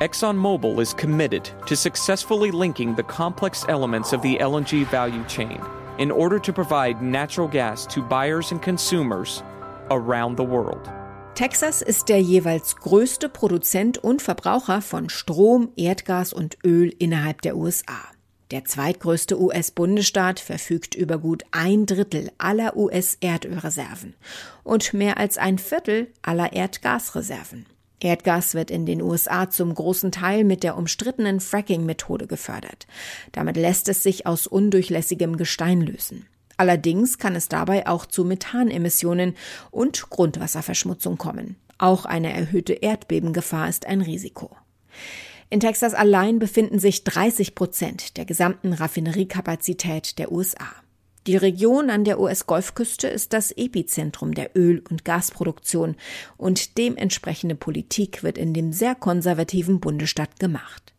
ExxonMobil 0.00 0.78
is 0.78 0.92
committed 0.92 1.48
to 1.64 1.74
successfully 1.74 2.50
linking 2.50 2.94
the 2.94 3.02
complex 3.02 3.64
elements 3.70 4.12
of 4.12 4.20
the 4.20 4.36
LNG 4.36 4.84
value 4.88 5.24
chain 5.24 5.58
in 5.98 6.10
order 6.10 6.38
to 6.38 6.52
provide 6.52 7.00
natural 7.00 7.48
gas 7.48 7.86
to 7.86 8.02
buyers 8.02 8.52
and 8.52 8.60
consumers 8.60 9.42
around 9.90 10.36
the 10.36 10.44
world. 10.44 10.90
Texas 11.34 11.80
ist 11.80 12.10
der 12.10 12.20
jeweils 12.20 12.76
größte 12.76 13.30
Produzent 13.30 13.96
und 13.96 14.20
Verbraucher 14.20 14.82
von 14.82 15.08
Strom, 15.08 15.72
Erdgas 15.76 16.34
und 16.34 16.58
Öl 16.62 16.92
innerhalb 16.98 17.40
der 17.40 17.56
USA. 17.56 17.98
Der 18.50 18.66
zweitgrößte 18.66 19.40
US-Bundesstaat 19.40 20.40
verfügt 20.40 20.94
über 20.94 21.16
gut 21.16 21.44
ein 21.52 21.86
Drittel 21.86 22.30
aller 22.36 22.76
US-Erdölreserven 22.76 24.14
und 24.62 24.92
mehr 24.92 25.16
als 25.16 25.38
ein 25.38 25.56
Viertel 25.56 26.12
aller 26.20 26.52
Erdgasreserven. 26.52 27.64
Erdgas 28.00 28.54
wird 28.54 28.70
in 28.70 28.86
den 28.86 29.00
USA 29.00 29.48
zum 29.48 29.74
großen 29.74 30.12
Teil 30.12 30.44
mit 30.44 30.62
der 30.62 30.76
umstrittenen 30.76 31.40
Fracking-Methode 31.40 32.26
gefördert. 32.26 32.86
Damit 33.32 33.56
lässt 33.56 33.88
es 33.88 34.02
sich 34.02 34.26
aus 34.26 34.46
undurchlässigem 34.46 35.36
Gestein 35.36 35.80
lösen. 35.80 36.26
Allerdings 36.56 37.18
kann 37.18 37.36
es 37.36 37.48
dabei 37.48 37.86
auch 37.86 38.06
zu 38.06 38.24
Methanemissionen 38.24 39.34
und 39.70 40.08
Grundwasserverschmutzung 40.10 41.18
kommen. 41.18 41.56
Auch 41.78 42.06
eine 42.06 42.32
erhöhte 42.32 42.72
Erdbebengefahr 42.72 43.68
ist 43.68 43.86
ein 43.86 44.00
Risiko. 44.00 44.56
In 45.48 45.60
Texas 45.60 45.94
allein 45.94 46.38
befinden 46.38 46.78
sich 46.78 47.04
30 47.04 47.54
Prozent 47.54 48.16
der 48.16 48.24
gesamten 48.24 48.72
Raffineriekapazität 48.72 50.18
der 50.18 50.32
USA. 50.32 50.66
Die 51.26 51.36
Region 51.36 51.90
an 51.90 52.04
der 52.04 52.20
US-Golfküste 52.20 53.08
ist 53.08 53.32
das 53.32 53.50
Epizentrum 53.50 54.32
der 54.32 54.56
Öl- 54.56 54.84
und 54.88 55.04
Gasproduktion 55.04 55.96
und 56.36 56.78
dementsprechende 56.78 57.56
Politik 57.56 58.22
wird 58.22 58.38
in 58.38 58.54
dem 58.54 58.72
sehr 58.72 58.94
konservativen 58.94 59.80
Bundesstaat 59.80 60.38
gemacht. 60.38 60.94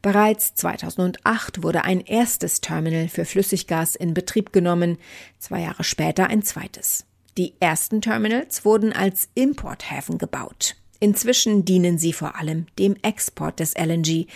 Bereits 0.00 0.54
2008 0.54 1.62
wurde 1.62 1.84
ein 1.84 2.00
erstes 2.00 2.62
Terminal 2.62 3.08
für 3.08 3.26
Flüssiggas 3.26 3.94
in 3.94 4.14
Betrieb 4.14 4.52
genommen, 4.52 4.96
zwei 5.38 5.60
Jahre 5.60 5.84
später 5.84 6.28
ein 6.28 6.42
zweites. 6.42 7.04
Die 7.36 7.52
ersten 7.60 8.00
Terminals 8.00 8.64
wurden 8.64 8.94
als 8.94 9.28
Importhäfen 9.34 10.16
gebaut. 10.16 10.76
Inzwischen 10.98 11.66
dienen 11.66 11.98
sie 11.98 12.14
vor 12.14 12.36
allem 12.36 12.66
dem 12.78 12.96
Export 13.02 13.60
des 13.60 13.74
LNG, 13.74 14.26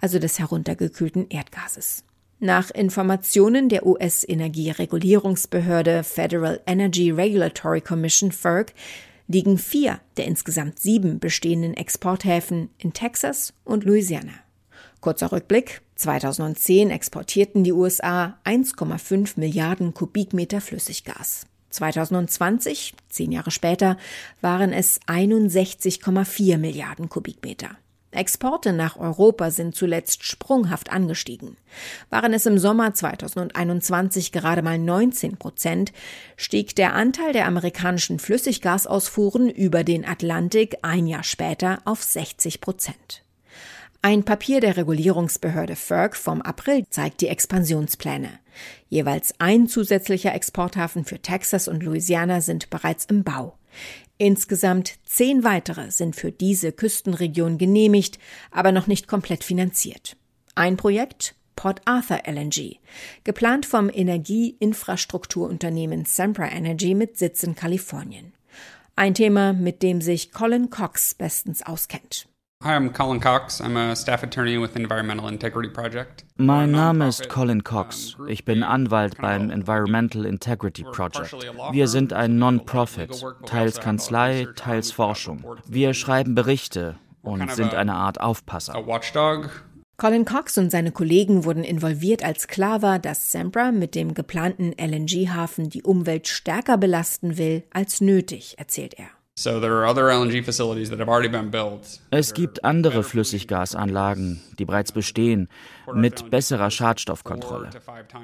also 0.00 0.18
des 0.18 0.38
heruntergekühlten 0.38 1.28
Erdgases. 1.28 2.04
Nach 2.40 2.70
Informationen 2.70 3.68
der 3.68 3.84
US-Energieregulierungsbehörde 3.84 6.04
Federal 6.04 6.60
Energy 6.66 7.10
Regulatory 7.10 7.80
Commission 7.80 8.30
FERC 8.30 8.74
liegen 9.26 9.58
vier 9.58 9.98
der 10.16 10.26
insgesamt 10.26 10.78
sieben 10.78 11.18
bestehenden 11.18 11.74
Exporthäfen 11.74 12.70
in 12.78 12.92
Texas 12.92 13.54
und 13.64 13.82
Louisiana. 13.82 14.34
Kurzer 15.00 15.32
Rückblick. 15.32 15.82
2010 15.96 16.90
exportierten 16.90 17.64
die 17.64 17.72
USA 17.72 18.38
1,5 18.44 19.32
Milliarden 19.40 19.92
Kubikmeter 19.92 20.60
Flüssiggas. 20.60 21.44
2020, 21.70 22.94
zehn 23.08 23.32
Jahre 23.32 23.50
später, 23.50 23.96
waren 24.40 24.72
es 24.72 25.00
61,4 25.08 26.56
Milliarden 26.56 27.08
Kubikmeter. 27.08 27.70
Exporte 28.10 28.72
nach 28.72 28.96
Europa 28.96 29.50
sind 29.50 29.74
zuletzt 29.74 30.24
sprunghaft 30.24 30.90
angestiegen. 30.90 31.56
Waren 32.08 32.32
es 32.32 32.46
im 32.46 32.58
Sommer 32.58 32.94
2021 32.94 34.32
gerade 34.32 34.62
mal 34.62 34.78
19 34.78 35.36
Prozent, 35.36 35.92
stieg 36.36 36.74
der 36.74 36.94
Anteil 36.94 37.32
der 37.32 37.46
amerikanischen 37.46 38.18
Flüssiggasausfuhren 38.18 39.50
über 39.50 39.84
den 39.84 40.06
Atlantik 40.06 40.78
ein 40.82 41.06
Jahr 41.06 41.24
später 41.24 41.80
auf 41.84 42.02
60 42.02 42.60
Prozent. 42.60 43.22
Ein 44.00 44.24
Papier 44.24 44.60
der 44.60 44.76
Regulierungsbehörde 44.76 45.74
FERC 45.74 46.16
vom 46.16 46.40
April 46.40 46.84
zeigt 46.88 47.20
die 47.20 47.28
Expansionspläne. 47.28 48.30
Jeweils 48.88 49.34
ein 49.38 49.66
zusätzlicher 49.66 50.34
Exporthafen 50.34 51.04
für 51.04 51.18
Texas 51.18 51.68
und 51.68 51.82
Louisiana 51.82 52.40
sind 52.40 52.70
bereits 52.70 53.04
im 53.06 53.24
Bau. 53.24 53.58
Insgesamt 54.18 54.98
zehn 55.04 55.44
weitere 55.44 55.92
sind 55.92 56.16
für 56.16 56.32
diese 56.32 56.72
Küstenregion 56.72 57.56
genehmigt, 57.56 58.18
aber 58.50 58.72
noch 58.72 58.88
nicht 58.88 59.06
komplett 59.06 59.44
finanziert. 59.44 60.16
Ein 60.56 60.76
Projekt 60.76 61.36
Port 61.54 61.82
Arthur 61.86 62.22
LNG, 62.24 62.80
geplant 63.24 63.64
vom 63.66 63.90
Energieinfrastrukturunternehmen 63.92 66.04
Sempra 66.04 66.48
Energy 66.48 66.94
mit 66.94 67.18
Sitz 67.18 67.42
in 67.42 67.56
Kalifornien. 67.56 68.32
Ein 68.94 69.14
Thema, 69.14 69.52
mit 69.52 69.82
dem 69.82 70.00
sich 70.00 70.30
Colin 70.30 70.70
Cox 70.70 71.14
bestens 71.14 71.64
auskennt. 71.64 72.28
Hi, 72.64 72.74
I'm 72.74 72.92
Colin 72.92 73.20
Cox. 73.20 73.60
I'm 73.60 73.76
a 73.76 73.94
staff 73.94 74.24
attorney 74.24 74.58
with 74.58 74.74
Environmental 74.74 75.28
Integrity 75.28 75.68
Project. 75.68 76.24
Mein 76.38 76.72
Name 76.72 77.06
ist 77.06 77.28
Colin 77.28 77.62
Cox. 77.62 78.16
Ich 78.26 78.44
bin 78.44 78.64
Anwalt 78.64 79.16
beim 79.18 79.48
Environmental 79.50 80.26
Integrity 80.26 80.82
Project. 80.82 81.34
Wir 81.70 81.86
sind 81.86 82.12
ein 82.12 82.36
Non-Profit, 82.36 83.24
teils 83.46 83.78
Kanzlei, 83.78 84.48
teils 84.56 84.90
Forschung. 84.90 85.44
Wir 85.68 85.94
schreiben 85.94 86.34
Berichte 86.34 86.96
und 87.22 87.48
sind 87.52 87.74
eine 87.74 87.94
Art 87.94 88.20
Aufpasser. 88.20 88.74
Colin 89.96 90.24
Cox 90.24 90.58
und 90.58 90.70
seine 90.70 90.90
Kollegen 90.90 91.44
wurden 91.44 91.62
involviert, 91.62 92.24
als 92.24 92.48
klar 92.48 92.82
war, 92.82 92.98
dass 92.98 93.30
Sempra 93.30 93.70
mit 93.70 93.94
dem 93.94 94.14
geplanten 94.14 94.72
LNG-Hafen 94.76 95.70
die 95.70 95.84
Umwelt 95.84 96.26
stärker 96.26 96.76
belasten 96.76 97.38
will 97.38 97.62
als 97.72 98.00
nötig, 98.00 98.58
erzählt 98.58 98.94
er. 98.94 99.10
Es 102.10 102.34
gibt 102.34 102.64
andere 102.64 103.04
Flüssiggasanlagen, 103.04 104.40
die 104.58 104.64
bereits 104.64 104.90
bestehen, 104.90 105.48
mit 105.94 106.28
besserer 106.28 106.72
Schadstoffkontrolle. 106.72 107.70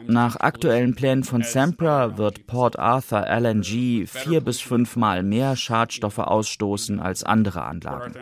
Nach 0.09 0.35
aktuellen 0.35 0.97
Plänen 0.97 1.23
von 1.23 1.43
Sempra 1.43 2.19
wird 2.19 2.49
Port 2.49 2.81
Arthur 2.81 3.27
LNG 3.29 4.09
vier 4.09 4.41
bis 4.41 4.61
fünfmal 4.61 5.23
mehr 5.23 5.55
Schadstoffe 5.55 6.19
ausstoßen 6.19 6.99
als 6.99 7.23
andere 7.23 7.63
Anlagen. 7.63 8.15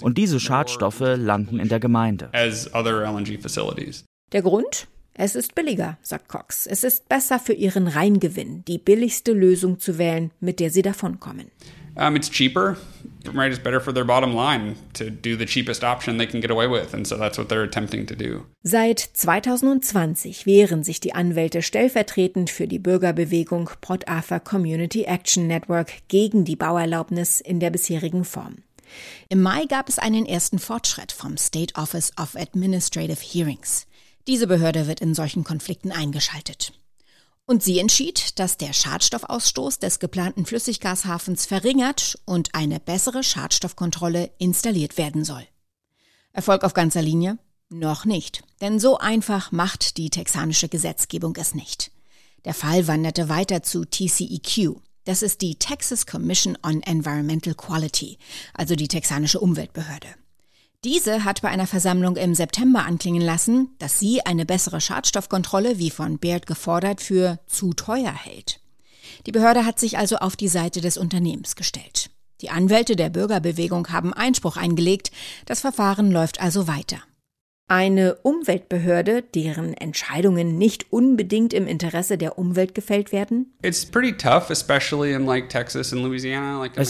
Und 0.00 0.16
diese 0.16 0.38
Schadstoffe 0.38 1.00
landen 1.00 1.58
in 1.58 1.68
der 1.68 1.80
Gemeinde. 1.80 2.28
Der 4.32 4.42
Grund? 4.42 4.86
Es 5.14 5.34
ist 5.34 5.56
billiger, 5.56 5.98
sagt 6.02 6.28
Cox. 6.28 6.66
Es 6.66 6.84
ist 6.84 7.08
besser 7.08 7.40
für 7.40 7.52
ihren 7.54 7.88
Reingewinn, 7.88 8.64
die 8.66 8.78
billigste 8.78 9.32
Lösung 9.32 9.80
zu 9.80 9.98
wählen, 9.98 10.30
mit 10.38 10.60
der 10.60 10.70
sie 10.70 10.82
davonkommen. 10.82 11.50
Um, 11.96 12.16
it's 12.16 12.28
cheaper, 12.28 12.76
right? 13.32 13.50
It's 13.50 13.62
better 13.62 13.80
for 13.80 13.92
their 13.92 14.04
bottom 14.04 14.34
line 14.34 14.76
to 14.94 15.10
do 15.10 15.36
the 15.36 15.46
cheapest 15.46 15.84
option 15.84 16.18
they 16.18 16.26
can 16.26 16.40
get 16.40 16.50
away 16.50 16.66
with, 16.66 16.94
and 16.94 17.06
so 17.06 17.16
that's 17.16 17.38
what 17.38 17.48
they're 17.48 17.62
attempting 17.62 18.06
to 18.06 18.16
do. 18.16 18.46
Seit 18.62 18.98
2020 18.98 20.46
wehren 20.46 20.82
sich 20.84 21.00
die 21.00 21.14
Anwälte 21.14 21.62
stellvertretend 21.62 22.50
für 22.50 22.66
die 22.66 22.78
Bürgerbewegung 22.78 23.70
Port 23.80 24.08
Arthur 24.08 24.40
Community 24.40 25.04
Action 25.04 25.46
Network 25.46 25.92
gegen 26.08 26.44
die 26.44 26.56
Bauerlaubnis 26.56 27.40
in 27.40 27.60
der 27.60 27.70
bisherigen 27.70 28.24
Form. 28.24 28.58
Im 29.28 29.42
Mai 29.42 29.66
gab 29.66 29.88
es 29.88 29.98
einen 29.98 30.26
ersten 30.26 30.58
Fortschritt 30.58 31.12
vom 31.12 31.36
State 31.36 31.74
Office 31.76 32.12
of 32.20 32.34
Administrative 32.36 33.20
Hearings. 33.20 33.86
Diese 34.26 34.46
Behörde 34.46 34.86
wird 34.86 35.00
in 35.00 35.14
solchen 35.14 35.44
Konflikten 35.44 35.92
eingeschaltet. 35.92 36.72
Und 37.50 37.64
sie 37.64 37.80
entschied, 37.80 38.38
dass 38.38 38.58
der 38.58 38.72
Schadstoffausstoß 38.72 39.80
des 39.80 39.98
geplanten 39.98 40.46
Flüssiggashafens 40.46 41.46
verringert 41.46 42.16
und 42.24 42.54
eine 42.54 42.78
bessere 42.78 43.24
Schadstoffkontrolle 43.24 44.30
installiert 44.38 44.96
werden 44.96 45.24
soll. 45.24 45.44
Erfolg 46.32 46.62
auf 46.62 46.74
ganzer 46.74 47.02
Linie? 47.02 47.38
Noch 47.68 48.04
nicht, 48.04 48.44
denn 48.60 48.78
so 48.78 48.98
einfach 48.98 49.50
macht 49.50 49.96
die 49.96 50.10
texanische 50.10 50.68
Gesetzgebung 50.68 51.34
es 51.40 51.52
nicht. 51.56 51.90
Der 52.44 52.54
Fall 52.54 52.86
wanderte 52.86 53.28
weiter 53.28 53.64
zu 53.64 53.84
TCEQ. 53.84 54.76
Das 55.02 55.20
ist 55.20 55.40
die 55.40 55.56
Texas 55.56 56.06
Commission 56.06 56.56
on 56.62 56.84
Environmental 56.84 57.54
Quality, 57.54 58.18
also 58.54 58.76
die 58.76 58.86
texanische 58.86 59.40
Umweltbehörde. 59.40 60.06
Diese 60.82 61.24
hat 61.24 61.42
bei 61.42 61.50
einer 61.50 61.66
Versammlung 61.66 62.16
im 62.16 62.34
September 62.34 62.86
anklingen 62.86 63.20
lassen, 63.20 63.68
dass 63.78 63.98
sie 63.98 64.24
eine 64.24 64.46
bessere 64.46 64.80
Schadstoffkontrolle, 64.80 65.78
wie 65.78 65.90
von 65.90 66.18
Baird 66.18 66.46
gefordert, 66.46 67.02
für 67.02 67.38
zu 67.46 67.74
teuer 67.74 68.14
hält. 68.14 68.60
Die 69.26 69.32
Behörde 69.32 69.66
hat 69.66 69.78
sich 69.78 69.98
also 69.98 70.16
auf 70.16 70.36
die 70.36 70.48
Seite 70.48 70.80
des 70.80 70.96
Unternehmens 70.96 71.54
gestellt. 71.54 72.08
Die 72.40 72.48
Anwälte 72.48 72.96
der 72.96 73.10
Bürgerbewegung 73.10 73.88
haben 73.92 74.14
Einspruch 74.14 74.56
eingelegt, 74.56 75.10
das 75.44 75.60
Verfahren 75.60 76.10
läuft 76.10 76.40
also 76.40 76.66
weiter. 76.66 77.02
Eine 77.70 78.16
Umweltbehörde, 78.16 79.22
deren 79.22 79.74
Entscheidungen 79.74 80.58
nicht 80.58 80.92
unbedingt 80.92 81.54
im 81.54 81.68
Interesse 81.68 82.18
der 82.18 82.36
Umwelt 82.36 82.74
gefällt 82.74 83.12
werden? 83.12 83.52
Es 83.62 83.86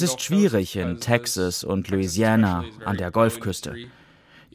ist 0.01 0.23
schwierig 0.23 0.77
in 0.77 0.99
Texas 0.99 1.65
und 1.65 1.89
Louisiana 1.91 2.65
an 2.87 2.97
der 2.97 3.11
Golfküste. 3.11 3.75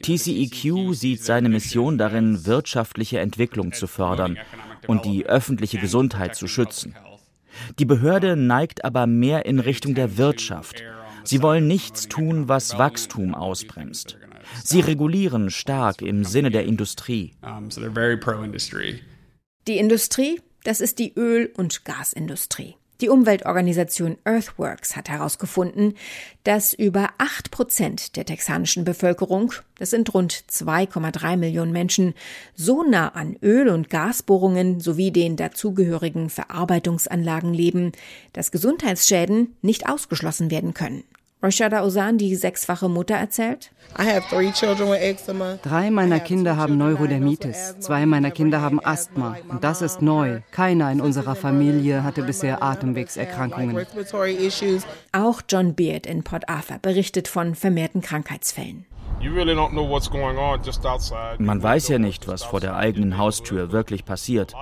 TCEQ 0.02 0.94
sieht 0.94 1.22
seine 1.22 1.48
Mission 1.48 1.96
darin, 1.96 2.44
wirtschaftliche 2.44 3.20
Entwicklung 3.20 3.72
zu 3.72 3.86
fördern 3.86 4.36
und 4.88 5.04
die 5.04 5.26
öffentliche 5.26 5.78
Gesundheit 5.78 6.34
zu 6.34 6.48
schützen. 6.48 6.96
Die 7.78 7.84
Behörde 7.84 8.34
neigt 8.34 8.84
aber 8.84 9.06
mehr 9.06 9.46
in 9.46 9.60
Richtung 9.60 9.94
der 9.94 10.18
Wirtschaft. 10.18 10.82
Sie 11.22 11.40
wollen 11.40 11.68
nichts 11.68 12.08
tun, 12.08 12.48
was 12.48 12.76
Wachstum 12.76 13.32
ausbremst. 13.36 14.18
Sie 14.62 14.80
regulieren 14.80 15.50
stark 15.50 16.02
im 16.02 16.24
Sinne 16.24 16.50
der 16.50 16.64
Industrie. 16.64 17.34
Die 19.66 19.78
Industrie, 19.78 20.40
das 20.64 20.80
ist 20.80 20.98
die 20.98 21.12
Öl- 21.16 21.52
und 21.56 21.84
Gasindustrie. 21.84 22.76
Die 23.02 23.10
Umweltorganisation 23.10 24.16
Earthworks 24.24 24.96
hat 24.96 25.10
herausgefunden, 25.10 25.94
dass 26.44 26.72
über 26.72 27.10
acht 27.18 27.50
Prozent 27.50 28.16
der 28.16 28.24
texanischen 28.24 28.84
Bevölkerung, 28.84 29.52
das 29.78 29.90
sind 29.90 30.14
rund 30.14 30.32
2,3 30.32 31.36
Millionen 31.36 31.72
Menschen, 31.72 32.14
so 32.54 32.82
nah 32.82 33.08
an 33.08 33.36
Öl- 33.42 33.68
und 33.68 33.90
Gasbohrungen 33.90 34.80
sowie 34.80 35.10
den 35.10 35.36
dazugehörigen 35.36 36.30
Verarbeitungsanlagen 36.30 37.52
leben, 37.52 37.92
dass 38.32 38.50
Gesundheitsschäden 38.50 39.54
nicht 39.60 39.86
ausgeschlossen 39.86 40.50
werden 40.50 40.72
können. 40.72 41.04
Rashada 41.42 41.84
Ozan, 41.84 42.16
die 42.16 42.34
sechsfache 42.34 42.88
Mutter, 42.88 43.14
erzählt. 43.14 43.70
Drei 45.62 45.90
meiner 45.90 46.20
Kinder 46.20 46.56
haben 46.56 46.78
Neurodermitis, 46.78 47.76
zwei 47.78 48.06
meiner 48.06 48.30
Kinder 48.30 48.62
haben 48.62 48.80
Asthma. 48.82 49.36
Und 49.48 49.62
das 49.62 49.82
ist 49.82 50.00
neu. 50.00 50.40
Keiner 50.50 50.90
in 50.90 51.00
unserer 51.00 51.34
Familie 51.34 52.02
hatte 52.04 52.22
bisher 52.22 52.62
Atemwegserkrankungen. 52.62 53.86
Auch 55.12 55.42
John 55.48 55.74
Beard 55.74 56.06
in 56.06 56.24
Port 56.24 56.48
Arthur 56.48 56.78
berichtet 56.78 57.28
von 57.28 57.54
vermehrten 57.54 58.00
Krankheitsfällen. 58.00 58.86
Man 61.38 61.62
weiß 61.62 61.88
ja 61.88 61.98
nicht, 61.98 62.28
was 62.28 62.42
vor 62.42 62.60
der 62.60 62.76
eigenen 62.76 63.18
Haustür 63.18 63.72
wirklich 63.72 64.04
passiert. 64.04 64.54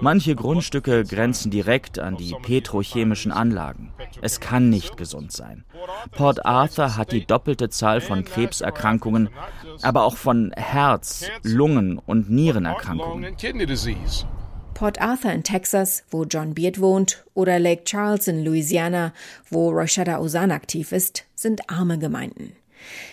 Manche 0.00 0.34
Grundstücke 0.34 1.04
grenzen 1.04 1.50
direkt 1.50 1.98
an 1.98 2.16
die 2.16 2.34
petrochemischen 2.42 3.32
Anlagen. 3.32 3.92
Es 4.20 4.40
kann 4.40 4.68
nicht 4.68 4.96
gesund 4.96 5.32
sein. 5.32 5.64
Port 6.12 6.44
Arthur 6.44 6.96
hat 6.96 7.12
die 7.12 7.26
doppelte 7.26 7.70
Zahl 7.70 8.00
von 8.00 8.24
Krebserkrankungen, 8.24 9.30
aber 9.82 10.04
auch 10.04 10.16
von 10.16 10.52
Herz-, 10.56 11.26
Lungen- 11.42 11.98
und 11.98 12.30
Nierenerkrankungen. 12.30 13.36
Port 14.74 15.00
Arthur 15.00 15.32
in 15.32 15.42
Texas, 15.42 16.04
wo 16.10 16.24
John 16.24 16.54
Beard 16.54 16.80
wohnt, 16.80 17.24
oder 17.34 17.58
Lake 17.58 17.84
Charles 17.84 18.28
in 18.28 18.44
Louisiana, 18.44 19.12
wo 19.50 19.70
Rashada 19.70 20.18
Ozan 20.20 20.50
aktiv 20.50 20.92
ist, 20.92 21.24
sind 21.34 21.68
arme 21.68 21.98
Gemeinden. 21.98 22.56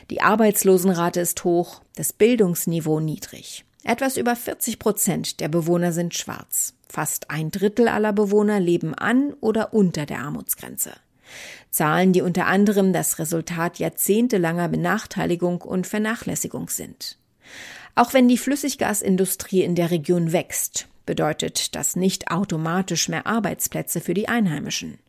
Die 0.09 0.21
Arbeitslosenrate 0.21 1.19
ist 1.19 1.43
hoch, 1.43 1.81
das 1.95 2.13
Bildungsniveau 2.13 2.99
niedrig. 2.99 3.65
Etwas 3.83 4.17
über 4.17 4.35
40 4.35 4.79
Prozent 4.79 5.39
der 5.39 5.47
Bewohner 5.47 5.93
sind 5.93 6.13
schwarz. 6.13 6.73
Fast 6.89 7.29
ein 7.31 7.51
Drittel 7.51 7.87
aller 7.87 8.13
Bewohner 8.13 8.59
leben 8.59 8.93
an 8.93 9.33
oder 9.39 9.73
unter 9.73 10.05
der 10.05 10.19
Armutsgrenze. 10.19 10.91
Zahlen, 11.71 12.13
die 12.13 12.21
unter 12.21 12.47
anderem 12.47 12.93
das 12.93 13.19
Resultat 13.19 13.79
jahrzehntelanger 13.79 14.69
Benachteiligung 14.69 15.61
und 15.61 15.87
Vernachlässigung 15.87 16.69
sind. 16.69 17.17
Auch 17.95 18.13
wenn 18.13 18.27
die 18.27 18.37
Flüssiggasindustrie 18.37 19.63
in 19.63 19.75
der 19.75 19.91
Region 19.91 20.31
wächst, 20.31 20.87
bedeutet 21.05 21.75
das 21.75 21.95
nicht 21.95 22.29
automatisch 22.29 23.09
mehr 23.09 23.25
Arbeitsplätze 23.25 24.01
für 24.01 24.13
die 24.13 24.27
Einheimischen. 24.27 24.99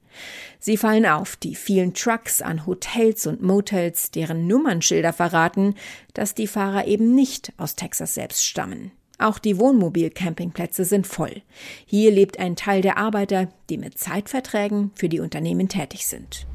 Sie 0.59 0.77
fallen 0.77 1.07
auf, 1.07 1.37
die 1.37 1.55
vielen 1.55 1.95
Trucks 1.95 2.43
an 2.43 2.67
Hotels 2.67 3.27
und 3.27 3.43
Motels, 3.43 4.11
deren 4.11 4.47
Nummernschilder 4.47 5.13
verraten, 5.13 5.75
dass 6.15 6.35
die 6.35 6.47
Fahrer 6.47 6.87
eben 6.87 7.15
nicht 7.15 7.53
aus 7.57 7.77
Texas 7.77 8.15
selbst 8.15 8.45
stammen. 8.45 8.93
Auch 9.21 9.41
die 9.41 9.59
Wohnmobil-Campingplätze 9.59 10.85
sind 10.85 11.05
voll. 11.05 11.43
Hier 11.87 12.13
lebt 12.13 12.39
ein 12.39 12.55
Teil 12.55 12.83
der 12.83 12.99
Arbeiter, 12.99 13.49
die 13.69 13.77
mit 13.77 13.99
Zeitverträgen 13.99 14.93
für 14.95 15.09
die 15.09 15.19
Unternehmen 15.19 15.69
tätig 15.69 16.07
sind. 16.07 16.47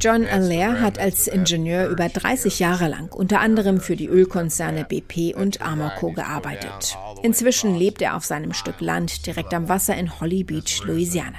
John 0.00 0.26
Allaire 0.26 0.80
hat 0.80 0.98
als 0.98 1.26
Ingenieur 1.26 1.88
über 1.88 2.08
30 2.08 2.58
Jahre 2.60 2.88
lang 2.88 3.12
unter 3.12 3.40
anderem 3.40 3.78
für 3.78 3.96
die 3.96 4.06
Ölkonzerne 4.06 4.84
BP 4.84 5.34
und 5.36 5.60
Amoco 5.60 6.12
gearbeitet. 6.12 6.96
Inzwischen 7.22 7.76
lebt 7.76 8.00
er 8.00 8.16
auf 8.16 8.24
seinem 8.24 8.54
Stück 8.54 8.80
Land 8.80 9.26
direkt 9.26 9.52
am 9.52 9.68
Wasser 9.68 9.96
in 9.96 10.18
Holly 10.18 10.44
Beach, 10.44 10.82
Louisiana. 10.84 11.38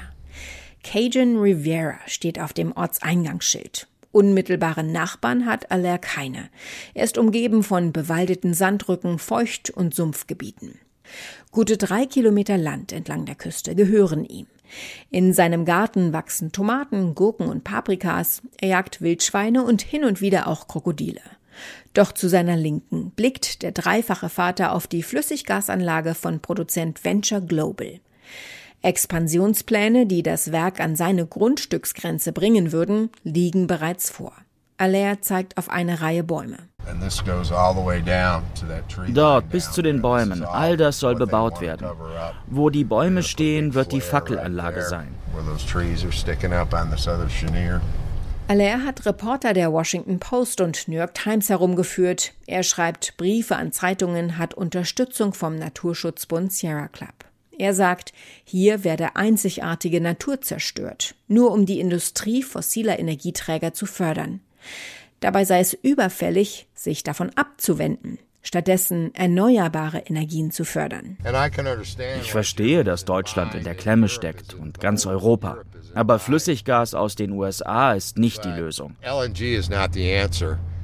Cajun 0.83 1.37
Riviera 1.37 1.95
steht 2.05 2.39
auf 2.39 2.53
dem 2.53 2.73
Ortseingangsschild. 2.73 3.88
Unmittelbare 4.11 4.83
Nachbarn 4.83 5.45
hat 5.45 5.71
Allaire 5.71 5.99
keine. 5.99 6.49
Er 6.93 7.03
ist 7.03 7.17
umgeben 7.17 7.63
von 7.63 7.93
bewaldeten 7.93 8.53
Sandrücken, 8.53 9.19
Feucht- 9.19 9.69
und 9.69 9.93
Sumpfgebieten. 9.93 10.79
Gute 11.51 11.77
drei 11.77 12.05
Kilometer 12.05 12.57
Land 12.57 12.91
entlang 12.91 13.25
der 13.25 13.35
Küste 13.35 13.75
gehören 13.75 14.25
ihm. 14.25 14.47
In 15.09 15.33
seinem 15.33 15.65
Garten 15.65 16.13
wachsen 16.13 16.51
Tomaten, 16.51 17.15
Gurken 17.15 17.47
und 17.47 17.63
Paprikas, 17.63 18.41
er 18.59 18.69
jagt 18.69 19.01
Wildschweine 19.01 19.63
und 19.63 19.81
hin 19.81 20.03
und 20.03 20.21
wieder 20.21 20.47
auch 20.47 20.67
Krokodile. 20.67 21.21
Doch 21.93 22.11
zu 22.11 22.29
seiner 22.29 22.55
Linken 22.55 23.11
blickt 23.11 23.63
der 23.63 23.71
dreifache 23.71 24.29
Vater 24.29 24.73
auf 24.73 24.87
die 24.87 25.03
Flüssiggasanlage 25.03 26.13
von 26.13 26.39
Produzent 26.39 27.03
Venture 27.03 27.41
Global. 27.41 27.99
Expansionspläne, 28.81 30.05
die 30.05 30.23
das 30.23 30.51
Werk 30.51 30.79
an 30.79 30.95
seine 30.95 31.25
Grundstücksgrenze 31.25 32.31
bringen 32.31 32.71
würden, 32.71 33.09
liegen 33.23 33.67
bereits 33.67 34.09
vor. 34.09 34.33
Allaire 34.77 35.19
zeigt 35.19 35.57
auf 35.57 35.69
eine 35.69 35.99
Reihe 35.99 36.23
Bäume. 36.23 36.57
Dort 39.09 39.49
bis 39.49 39.71
zu 39.71 39.81
den 39.81 40.01
Bäumen, 40.01 40.43
all 40.45 40.77
das 40.77 40.99
soll 40.99 41.15
bebaut 41.15 41.59
werden. 41.59 41.87
Wo 42.47 42.69
die 42.69 42.85
Bäume 42.85 43.21
stehen, 43.21 43.73
wird 43.73 43.91
die 43.91 44.01
Fackelanlage 44.01 44.83
sein. 44.83 45.09
Allaire 48.47 48.83
hat 48.83 49.05
Reporter 49.05 49.53
der 49.53 49.71
Washington 49.71 50.19
Post 50.19 50.61
und 50.61 50.87
New 50.87 50.95
York 50.95 51.13
Times 51.13 51.49
herumgeführt. 51.49 52.33
Er 52.47 52.63
schreibt 52.63 53.15
Briefe 53.17 53.57
an 53.57 53.71
Zeitungen, 53.73 54.37
hat 54.37 54.55
Unterstützung 54.55 55.33
vom 55.33 55.55
Naturschutzbund 55.55 56.51
Sierra 56.51 56.87
Club. 56.87 57.28
Er 57.59 57.73
sagt, 57.73 58.13
hier 58.45 58.85
werde 58.85 59.17
einzigartige 59.17 59.99
Natur 59.99 60.39
zerstört, 60.39 61.13
nur 61.27 61.51
um 61.51 61.65
die 61.65 61.81
Industrie 61.81 62.41
fossiler 62.41 62.97
Energieträger 62.97 63.73
zu 63.73 63.85
fördern. 63.85 64.39
Dabei 65.19 65.43
sei 65.43 65.59
es 65.59 65.73
überfällig, 65.73 66.67
sich 66.73 67.03
davon 67.03 67.31
abzuwenden, 67.35 68.17
stattdessen 68.41 69.13
erneuerbare 69.13 69.99
Energien 69.99 70.51
zu 70.51 70.63
fördern. 70.63 71.17
Ich 72.21 72.31
verstehe, 72.31 72.85
dass 72.85 73.03
Deutschland 73.03 73.53
in 73.53 73.65
der 73.65 73.75
Klemme 73.75 74.07
steckt 74.07 74.53
und 74.53 74.79
ganz 74.79 75.05
Europa. 75.05 75.57
Aber 75.93 76.17
Flüssiggas 76.19 76.93
aus 76.93 77.15
den 77.15 77.31
USA 77.33 77.91
ist 77.91 78.17
nicht 78.17 78.45
die 78.45 78.49
Lösung. 78.49 78.95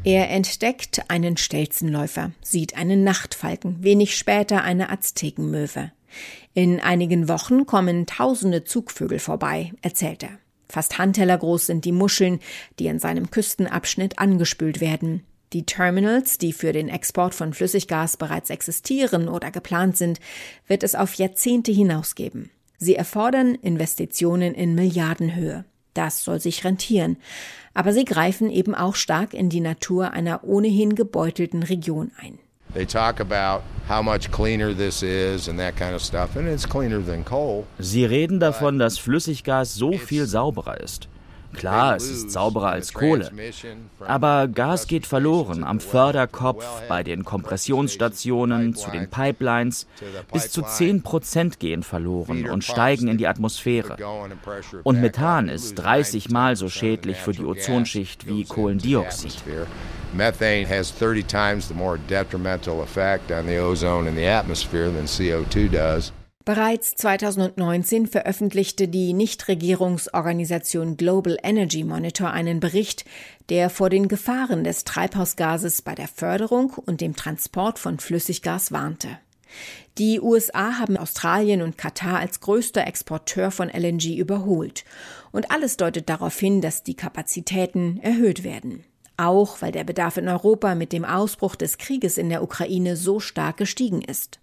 Er 0.03 0.29
entdeckt 0.29 1.01
einen 1.07 1.37
Stelzenläufer, 1.37 2.31
sieht 2.41 2.75
einen 2.75 3.05
Nachtfalken, 3.05 3.81
wenig 3.81 4.17
später 4.17 4.61
eine 4.61 4.89
Aztekenmöwe. 4.89 5.91
In 6.53 6.79
einigen 6.79 7.27
Wochen 7.27 7.65
kommen 7.65 8.05
tausende 8.05 8.63
Zugvögel 8.63 9.19
vorbei, 9.19 9.71
erzählt 9.81 10.23
er. 10.23 10.39
Fast 10.69 10.97
handtellergroß 10.97 11.67
sind 11.67 11.85
die 11.85 11.91
Muscheln, 11.91 12.39
die 12.79 12.87
in 12.87 12.99
seinem 12.99 13.29
Küstenabschnitt 13.29 14.19
angespült 14.19 14.81
werden. 14.81 15.23
Die 15.53 15.65
Terminals, 15.65 16.37
die 16.37 16.53
für 16.53 16.73
den 16.73 16.89
Export 16.89 17.35
von 17.35 17.53
Flüssiggas 17.53 18.17
bereits 18.17 18.49
existieren 18.49 19.29
oder 19.29 19.51
geplant 19.51 19.95
sind, 19.95 20.19
wird 20.67 20.83
es 20.83 20.95
auf 20.95 21.13
Jahrzehnte 21.13 21.71
hinausgeben. 21.71 22.49
Sie 22.77 22.95
erfordern 22.95 23.55
Investitionen 23.55 24.53
in 24.53 24.75
Milliardenhöhe. 24.75 25.65
Das 25.93 26.23
soll 26.23 26.41
sich 26.41 26.65
rentieren. 26.65 27.17
Aber 27.73 27.93
sie 27.93 28.05
greifen 28.05 28.49
eben 28.49 28.75
auch 28.75 28.95
stark 28.95 29.33
in 29.33 29.49
die 29.49 29.61
Natur 29.61 30.11
einer 30.11 30.43
ohnehin 30.43 30.95
gebeutelten 30.95 31.63
Region 31.63 32.11
ein. 32.17 32.37
They 32.75 32.85
talk 32.85 33.21
about 33.21 33.63
how 33.87 34.01
much 34.01 34.29
cleaner 34.31 34.73
this 34.73 35.01
is 35.01 35.47
and 35.47 35.57
that 35.59 35.77
kind 35.77 35.95
of 35.95 36.01
stuff, 36.01 36.35
and 36.35 36.45
it's 36.45 36.65
cleaner 36.65 36.99
than 36.99 37.23
coal. 37.23 37.65
Sie 37.79 38.03
reden 38.05 38.41
davon, 38.41 38.79
dass 38.79 38.99
Flüssiggas 38.99 39.73
so 39.73 39.93
viel 39.93 40.27
sauberer 40.27 40.81
ist. 40.81 41.07
Klar, 41.53 41.95
es 41.95 42.09
ist 42.09 42.31
sauberer 42.31 42.69
als 42.69 42.93
Kohle. 42.93 43.31
Aber 43.99 44.47
Gas 44.47 44.87
geht 44.87 45.05
verloren 45.05 45.63
am 45.63 45.79
Förderkopf, 45.79 46.65
bei 46.87 47.03
den 47.03 47.23
Kompressionsstationen, 47.23 48.75
zu 48.75 48.91
den 48.91 49.09
Pipelines. 49.09 49.87
Bis 50.33 50.51
zu 50.51 50.61
10 50.61 51.03
Prozent 51.03 51.59
gehen 51.59 51.83
verloren 51.83 52.49
und 52.49 52.63
steigen 52.63 53.07
in 53.07 53.17
die 53.17 53.27
Atmosphäre. 53.27 53.97
Und 54.83 55.01
Methan 55.01 55.49
ist 55.49 55.75
30 55.75 56.29
Mal 56.29 56.55
so 56.55 56.69
schädlich 56.69 57.17
für 57.17 57.31
die 57.31 57.45
Ozonschicht 57.45 58.27
wie 58.27 58.43
Kohlendioxid. 58.43 59.35
Methane 60.13 60.65
has 60.65 60.91
30 60.91 61.23
times 61.23 61.67
the 61.67 61.73
more 61.73 61.97
detrimental 61.97 62.81
effect 62.81 63.31
on 63.31 63.45
the 63.47 63.57
ozone 63.57 64.07
in 64.07 64.15
the 64.15 64.25
atmosphere 64.25 64.89
than 64.89 65.07
CO2 65.07 65.69
does. 65.69 66.13
Bereits 66.45 66.93
2019 66.93 68.05
veröffentlichte 68.05 68.87
die 68.87 69.13
Nichtregierungsorganisation 69.13 70.95
Global 70.95 71.39
Energy 71.41 71.83
Monitor 71.83 72.29
einen 72.29 72.59
Bericht, 72.59 73.03
der 73.49 73.71
vor 73.71 73.89
den 73.89 74.07
Gefahren 74.07 74.63
des 74.63 74.83
Treibhausgases 74.83 75.81
bei 75.81 75.95
der 75.95 76.07
Förderung 76.07 76.73
und 76.85 77.01
dem 77.01 77.15
Transport 77.15 77.79
von 77.79 77.97
Flüssiggas 77.97 78.71
warnte. 78.71 79.17
Die 79.97 80.21
USA 80.21 80.77
haben 80.77 80.97
Australien 80.97 81.63
und 81.63 81.79
Katar 81.79 82.19
als 82.19 82.41
größter 82.41 82.85
Exporteur 82.85 83.49
von 83.49 83.69
LNG 83.69 84.15
überholt. 84.15 84.85
Und 85.31 85.49
alles 85.49 85.77
deutet 85.77 86.09
darauf 86.09 86.37
hin, 86.37 86.61
dass 86.61 86.83
die 86.83 86.95
Kapazitäten 86.95 87.99
erhöht 88.03 88.43
werden. 88.43 88.83
Auch 89.17 89.63
weil 89.63 89.71
der 89.71 89.83
Bedarf 89.83 90.17
in 90.17 90.27
Europa 90.27 90.75
mit 90.75 90.91
dem 90.91 91.05
Ausbruch 91.05 91.55
des 91.55 91.79
Krieges 91.79 92.19
in 92.19 92.29
der 92.29 92.43
Ukraine 92.43 92.97
so 92.97 93.19
stark 93.19 93.57
gestiegen 93.57 94.03
ist. 94.03 94.39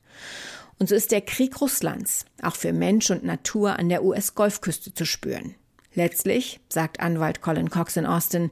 Und 0.78 0.88
so 0.88 0.94
ist 0.94 1.12
der 1.12 1.20
Krieg 1.20 1.60
Russlands 1.60 2.24
auch 2.42 2.56
für 2.56 2.72
Mensch 2.72 3.10
und 3.10 3.24
Natur 3.24 3.78
an 3.78 3.88
der 3.88 4.04
US-Golfküste 4.04 4.94
zu 4.94 5.04
spüren. 5.04 5.54
Letztlich, 5.94 6.60
sagt 6.68 7.00
Anwalt 7.00 7.42
Colin 7.42 7.70
Cox 7.70 7.96
in 7.96 8.06
Austin, 8.06 8.50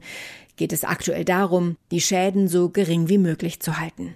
geht 0.61 0.73
es 0.73 0.83
aktuell 0.83 1.25
darum, 1.25 1.75
die 1.89 1.99
Schäden 1.99 2.47
so 2.47 2.69
gering 2.69 3.09
wie 3.09 3.17
möglich 3.17 3.59
zu 3.61 3.79
halten. 3.79 4.13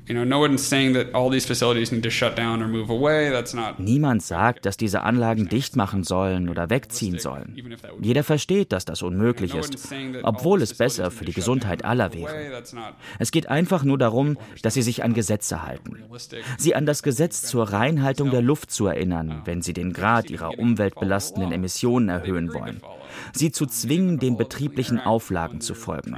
Niemand 3.80 4.22
sagt, 4.22 4.66
dass 4.68 4.78
diese 4.78 5.02
Anlagen 5.02 5.48
dicht 5.50 5.76
machen 5.76 6.04
sollen 6.04 6.48
oder 6.50 6.70
wegziehen 6.70 7.18
sollen. 7.18 7.58
Jeder 8.00 8.24
versteht, 8.24 8.74
dass 8.74 8.86
das 8.86 9.02
unmöglich 9.02 9.56
ist, 9.56 9.92
obwohl 10.22 10.62
es 10.62 10.76
besser 10.78 11.10
für 11.10 11.26
die 11.26 11.34
Gesundheit 11.34 11.84
aller 11.84 12.14
wäre. 12.14 12.62
Es 13.18 13.32
geht 13.32 13.50
einfach 13.50 13.84
nur 13.84 13.98
darum, 13.98 14.38
dass 14.62 14.76
sie 14.76 14.84
sich 14.84 15.04
an 15.04 15.16
Gesetze 15.16 15.64
halten. 15.64 16.04
Sie 16.60 16.76
an 16.76 16.86
das 16.86 17.02
Gesetz 17.02 17.42
zur 17.42 17.72
Reinhaltung 17.74 18.30
der 18.30 18.44
Luft 18.44 18.70
zu 18.70 18.86
erinnern, 18.86 19.42
wenn 19.46 19.64
sie 19.64 19.74
den 19.74 19.94
Grad 19.94 20.30
ihrer 20.30 20.60
umweltbelastenden 20.60 21.52
Emissionen 21.52 22.10
erhöhen 22.10 22.54
wollen 22.54 22.82
sie 23.34 23.52
zu 23.52 23.66
zwingen, 23.66 24.20
den 24.20 24.38
betrieblichen 24.38 25.00
Auflagen 25.00 25.62
zu 25.62 25.74
folgen. 25.74 26.16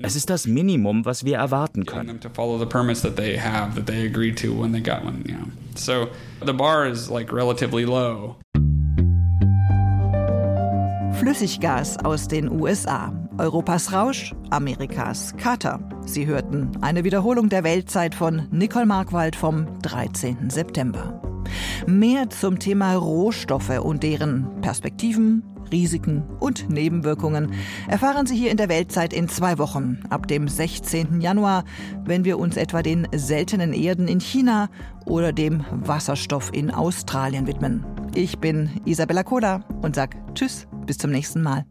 Es 0.00 0.16
ist 0.16 0.30
das 0.30 0.46
Minimum, 0.46 1.04
was 1.04 1.24
wir 1.24 1.36
erwarten 1.36 1.84
können. 1.84 2.20
Flüssiggas 11.14 11.98
aus 11.98 12.26
den 12.28 12.50
USA. 12.50 13.12
Europas 13.38 13.92
Rausch, 13.92 14.34
Amerikas 14.50 15.36
Kater. 15.36 15.80
Sie 16.04 16.26
hörten 16.26 16.70
eine 16.80 17.04
Wiederholung 17.04 17.48
der 17.48 17.64
Weltzeit 17.64 18.14
von 18.14 18.48
Nicole 18.50 18.86
Markwald 18.86 19.36
vom 19.36 19.66
13. 19.82 20.50
September. 20.50 21.22
Mehr 21.86 22.28
zum 22.30 22.58
Thema 22.58 22.94
Rohstoffe 22.94 23.78
und 23.80 24.02
deren 24.02 24.60
Perspektiven, 24.62 25.42
Risiken 25.72 26.22
und 26.38 26.70
Nebenwirkungen 26.70 27.54
erfahren 27.88 28.26
Sie 28.26 28.36
hier 28.36 28.50
in 28.50 28.56
der 28.56 28.68
Weltzeit 28.68 29.12
in 29.12 29.28
zwei 29.28 29.58
Wochen, 29.58 30.02
ab 30.10 30.28
dem 30.28 30.46
16. 30.46 31.20
Januar, 31.20 31.64
wenn 32.04 32.24
wir 32.24 32.38
uns 32.38 32.56
etwa 32.56 32.82
den 32.82 33.08
seltenen 33.14 33.72
Erden 33.72 34.06
in 34.06 34.20
China 34.20 34.68
oder 35.06 35.32
dem 35.32 35.64
Wasserstoff 35.72 36.50
in 36.52 36.70
Australien 36.70 37.46
widmen. 37.46 37.84
Ich 38.14 38.38
bin 38.38 38.70
Isabella 38.84 39.22
Koda 39.22 39.64
und 39.80 39.96
sag 39.96 40.16
Tschüss, 40.34 40.68
bis 40.86 40.98
zum 40.98 41.10
nächsten 41.10 41.42
Mal. 41.42 41.64